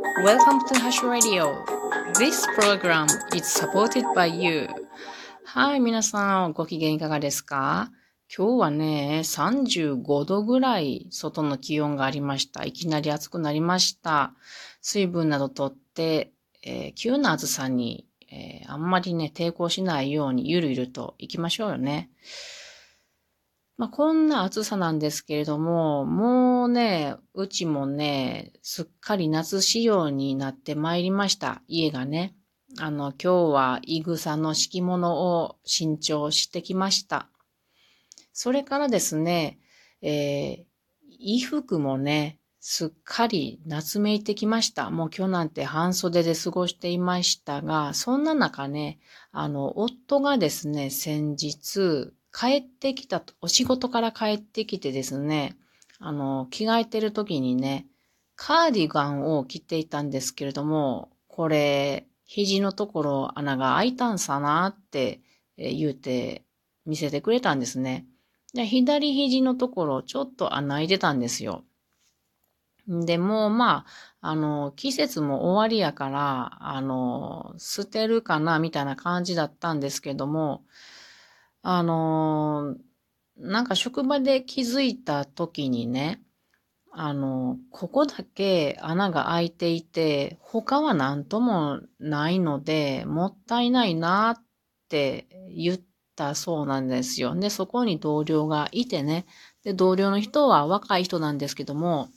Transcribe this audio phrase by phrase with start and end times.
[0.00, 1.62] Welcome to Hash Radio.
[2.14, 3.06] This program
[3.36, 4.66] is supported by you.
[5.44, 7.90] はい、皆さん、ご機嫌いかがですか？
[8.34, 12.64] 今日はね、35度ぐらい外の気温がありました。
[12.64, 14.32] いきなり暑くなりました。
[14.80, 16.32] 水分などとって、
[16.62, 22.08] えー、急な暑さに、えー、あんまりね、抵抗しないようにゆるゆると行きましょうよね。
[23.80, 31.62] まあ、こんな暑さなんですけれども、もうね、うちもね、すっかり夏仕様になってまいりました。
[31.66, 32.34] 家がね。
[32.78, 37.30] あの、今日はイグサの敷物を新調してきました。
[38.34, 39.58] それからですね、
[40.02, 44.90] えー、衣服もね、すっかり夏めいてきました。
[44.90, 48.98] もう今日なんて半袖で過ごしていましたが、そんな中ね、
[49.32, 55.56] あの、夫がですね、先日、帰ってきたと、お仕事から帰ってきてですね、
[55.98, 57.86] あの、着替えてる時にね、
[58.36, 65.20] カーディガンを着ていたんですけれども、これ、肘のところ穴が開いたんさなって
[65.56, 66.44] 言うて
[66.86, 68.06] 見せてくれたんですね。
[68.54, 71.64] で左肘のところちょっと穴開いてたんですよ。
[72.86, 73.84] でも、ま
[74.20, 80.64] あ、あの、季節も終わりやから、あの、捨てるかな、みたいな感じだったんですけども、
[81.62, 82.76] あの
[83.36, 86.22] なんか職場で気づいた時にね、
[86.92, 94.42] あの、ここだけ穴が開いていて、他は何ともないので、もったいないなっ
[94.88, 95.80] て言っ
[96.16, 97.34] たそうなんですよ。
[97.34, 99.26] で、そこに同僚がいてね、
[99.64, 102.08] で、同僚の人は若い人なんですけども、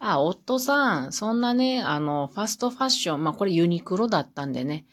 [0.00, 4.86] あ、夫さん、そんなね、あの、ファストファッション、まあこれユニクロだったんでね、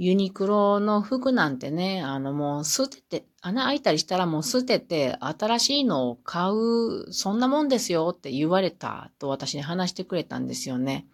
[0.00, 11.08] ユニクロの服なんてね、あのもう捨てて、穴開いたりしたらもう捨てて新しいのを買う、そんなもんですよって言われたと私に話してくれたんですよね。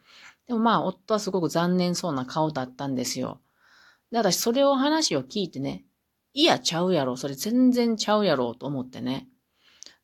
[0.46, 3.41] でもまあ夫はすごく残念そうな顔だったんですよ。
[4.12, 5.86] で、私それを話を聞いてね、
[6.34, 9.28] いやちゃうやろ、それ全然ちゃうやろと思ってね。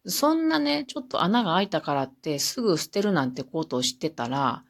[0.06, 4.64] そんなね、ちょっと穴が開いたからってすぐ捨てるなんてことを知ってたら、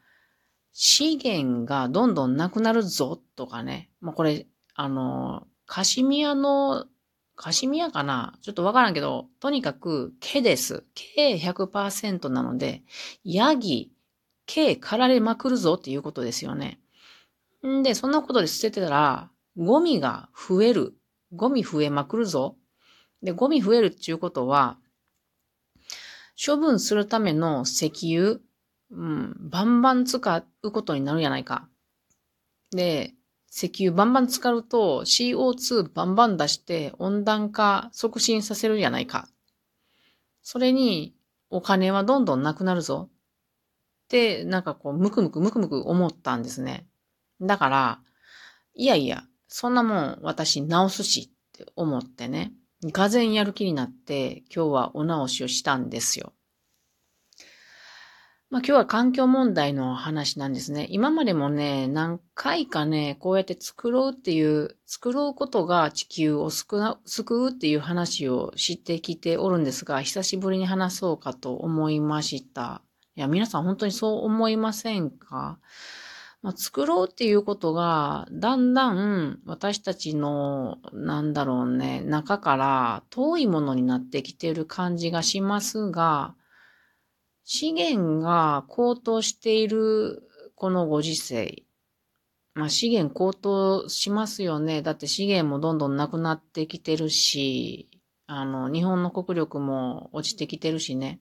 [0.72, 3.90] 資源がどんどんなくなるぞとかね。
[4.00, 6.86] まあ、これ、あの、カシミヤの、
[7.36, 8.38] カシミヤかな？
[8.42, 10.84] ちょっとわからんけど、とにかく毛です。
[10.94, 12.82] 毛100%なので、
[13.24, 13.92] ヤギ、
[14.46, 16.80] 毛刈られまくるぞっていうことですよね。
[17.66, 20.94] んで、そんなことで捨ててたら、ゴミが増える。
[21.32, 22.56] ゴミ増えまくるぞ。
[23.22, 24.78] で、ゴミ増えるっていうことは、
[26.44, 28.40] 処分するための石油、
[28.90, 31.68] うん、バンバン使うことになるやないか。
[32.72, 33.14] で、
[33.50, 39.28] 石油バンバン使うと CO2 バンバン出して温暖化促進させるやないか。
[40.42, 41.14] それに
[41.50, 43.08] お金はどんどんなくなるぞ。
[43.10, 46.86] って、なんかこう、ムクムクムクムク思ったんですね。
[47.40, 48.00] だから、
[48.74, 52.52] いやいや、そんなもん私直すしって思ってね、
[52.84, 56.32] がぜんやる気になって今日はお直しをしたんですよ。
[58.50, 60.88] まあ今日は環境問題の話なんですね。
[60.90, 72.82] 今までもね、何回かね、こうやって作ろうっていう、作ろうことが地球を救うっていう話を知ってきておるんですが、久しぶりに話そうかと思いました。
[73.14, 75.60] いや、皆さん本当にそう思いませんか？
[76.42, 86.34] まあ、作ろうっていうことが、だんだん私たちの、なんだろうね、中から遠いものになってきてる感じがしますが、
[87.52, 90.22] 資源が高騰している
[90.54, 91.64] このご時世、
[92.54, 94.82] まあ資源高騰しますよね。
[94.82, 97.90] だって資源もどんどんなくなってきてるし、
[98.28, 101.18] あの、日本の国力も落ちてきてるしね。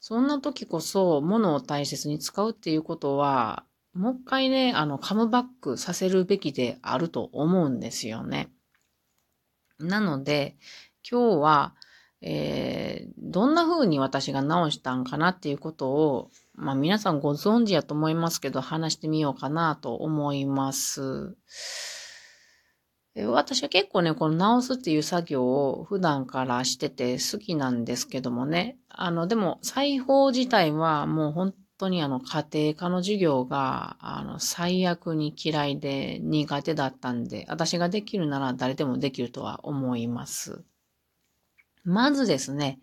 [0.00, 3.64] そんな時こそ物を大切に使うっていうことは、
[3.94, 8.50] もう一回ね、あの、カムバックさせるべきであると思うんですよね。
[9.78, 10.56] なので、
[11.08, 11.76] 今日は、
[12.22, 21.36] えー、どんな風に私が直したんかなっていうことを、まあ皆さんご存知やと思いますけど、話してみようかなと思います。
[23.16, 28.78] 私は結構ね、この直すっていう作業を普段からしてて好きなんですけどもね。
[28.88, 40.62] あの、でも裁縫自体はもう本当にあの家庭科の授業があの最悪に嫌いで苦手だったんで、私ができるなら誰でもできるとは思います。
[41.90, 42.80] まずですね、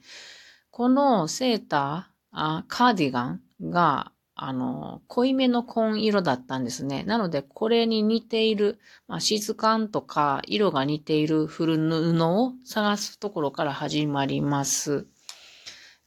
[0.71, 7.04] このセーター、あカーディガンが、あの、濃いめの紺色だったんですね。
[7.04, 8.77] なので、これに似ている、
[9.07, 15.07] まあ、質感とか色が似ている古布を探すところから始まります。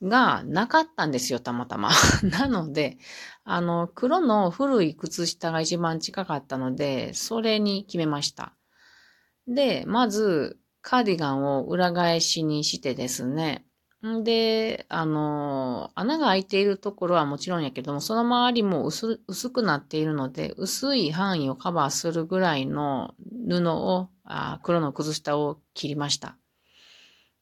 [0.02, 1.90] がなかったんですよ、たまたま。
[2.22, 2.98] なので、
[3.44, 8.54] あの、黒の古い靴下が一番近かったので、それに決めました。
[9.46, 13.64] で、まず、カーディガンを裏返しにしてですね、
[14.06, 19.18] んで、あの、穴が開いているところはもちろんやけども、その周りも薄
[19.50, 23.14] くなっているので、薄い範囲をカバーするぐらいの
[23.48, 26.36] 布を、あ黒の靴下を切りました。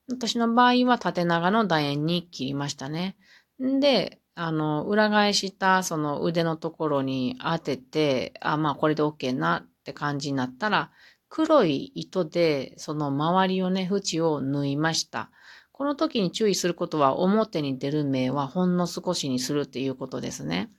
[0.09, 3.17] 私の場合は縦長の楕円に切りましたね。
[3.63, 10.91] んで、あの、裏返したその腕のところに当てて、あ、まあこれで OK なって感じになったら、
[11.29, 15.31] 黒い糸でその周りをね、縁を縫いました。
[15.73, 20.73] この時に注意することは表に出る目はほんの少しにするっていうことですね。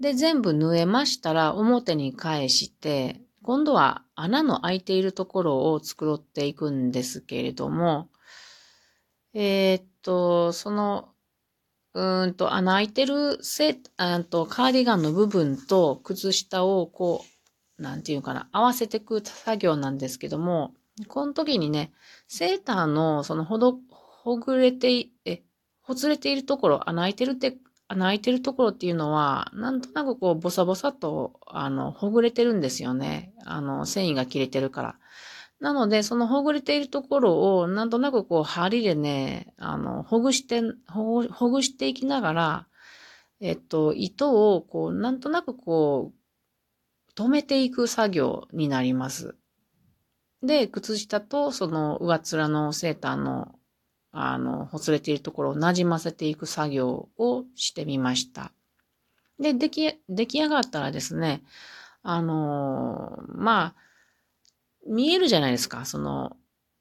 [0.00, 8.08] で、全部縫えましたら表に返して、今度は穴の開いているところを作っていくんですけれども、
[9.34, 11.10] えー、っと、その、
[11.92, 17.33] うんと、穴開いてるセあとカーディガンの部分と靴下をこう、
[17.78, 20.74] なんていうかな、合わせてく作業なんですけども、
[21.08, 21.92] この時にね、
[22.28, 25.42] セーターのそのほど、ほぐれて、え、
[25.82, 27.56] ほつれているところ、穴開いてるって、
[27.88, 33.34] 穴開いてるところっていうのは、なんとなくこう、ボサボサと、あの、ほぐれてるんですよね。
[33.44, 34.94] あの、繊維が切れてるから。
[35.60, 42.66] なので、そのほぐれているところを、なんとなくこう、針でね、あの、ほぐして、ほぐほぐしていきながら、
[43.40, 46.23] えっと、糸を、こう、なんとなくこう、
[47.16, 49.36] 止めていく作業になります。
[50.42, 53.54] で、靴下とその上面のセーターの、
[54.12, 58.52] あの、ほつれているところを馴染ませていく作業をしてみました。
[59.38, 61.42] で、出来、出来上がったらですね、
[62.02, 63.74] あのまあ、
[64.86, 65.84] 見えるじゃないですか。
[65.86, 66.36] その、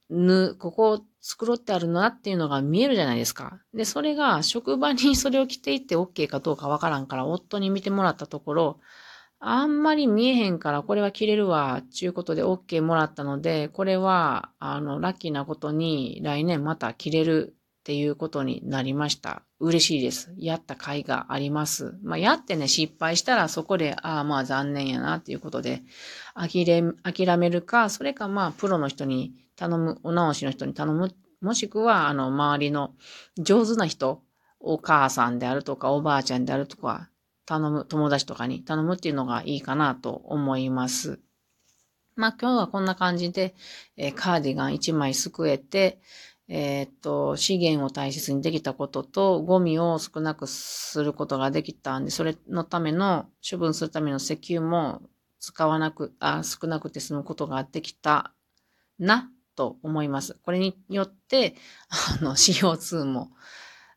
[0.10, 3.62] ぬ、ここ作ってあるなっていうのが見えるじゃないですか。
[3.74, 8.80] で、それが職場にそれを着ていって OK かどうかわからんから、夫に見てもらったところ、
[9.46, 19.44] あんまり見えへんから、これは着れるわ、ちゅうことで OK もらったので、これは、あの、ラッキーなことに来年また着れるっていうことになりました。
[19.60, 20.34] 嬉しいです。
[20.38, 22.00] やった甲斐があります。
[22.04, 25.84] まあ、やってね、失敗したらそこで、ああ、まあ残念やなっていうことで、
[26.34, 32.94] 諦めるか、それかまあ、プロの人に頼む、お直しの人に頼む、もしくは、あの、周りの
[33.38, 34.22] 上手な人、
[34.62, 37.10] お母さんであるとか、おばあちゃんであるとか、
[37.46, 41.20] 頼む、友達とかに頼むっていうのがいいかなと思います。
[42.16, 43.56] まあ今日はこんな感じで、
[43.98, 46.00] えー、カーディガン1枚すくえて、
[46.48, 55.02] えー、っと、資源を大切にできたことと、ゴミを少なくすることができたんで、それのための、処分するための石油も
[55.40, 58.34] 使わなく、あ少なくて済むことができた
[59.00, 60.38] な、と思います。
[60.44, 61.56] これによって、
[61.90, 63.32] あの、CO2 も、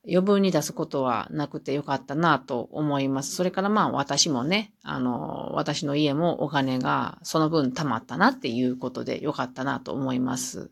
[0.09, 3.35] 余分に出すことはなくてよかったなと思います。
[3.35, 10.71] それからまあ私もね、あの、私の家もお金がその分貯まったなっていうことでよかったなと思います。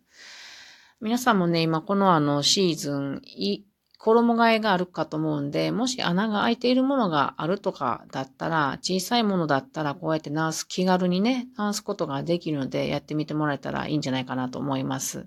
[1.01, 3.23] 皆さんもね、今このあのシーズン、
[3.99, 15.27] 衣替えがあるかと思うんで、もし穴が開いているものがあるとかだったら、小さいものだったらこうやって直す、気軽にね、直すことができるので、やってみてもらえたらいいんじゃないかなと思います。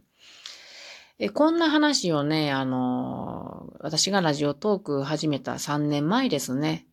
[1.20, 6.86] えこんな話をね、あの、私がラジオトーク始めた3年前ですね。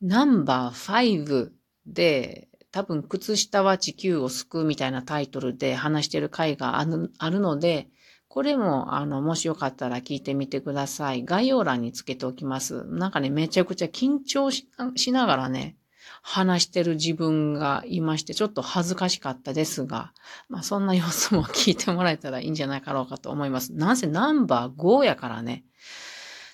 [0.00, 1.50] ナンバー5
[1.84, 7.88] で、多分、靴下は地球を救うみたいなタイトルで話してる回があるあるので、
[8.28, 11.26] これも、あの、もしよかったら聞いてみてください。
[11.26, 12.84] 概要欄につけておきます。
[12.86, 14.66] なんかね、めちゃくちゃ緊張し
[15.12, 15.76] ながらね、
[16.22, 20.12] 話してる自分がいまして、ちょっと恥ずかしかったですが、
[20.48, 23.72] まあそんな様子も聞いてもらえたらいいんじゃないかろうかと思います。
[23.72, 25.64] なんせナンバー5やからね。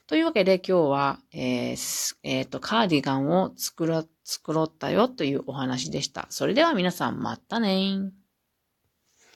[0.07, 6.27] というわけで今日は、えー、えっ、ー、と、カーディガンを作ろ、作ろったよというお話でした。
[6.29, 8.13] それでは皆さんまたね